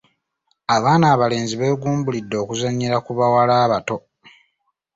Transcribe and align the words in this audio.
Abaana 0.75 1.05
abalenzi 1.15 1.53
beegumbuludde 1.61 2.35
okuzannyira 2.43 2.97
ku 3.05 3.11
bawala 3.17 3.53
abato. 3.65 3.97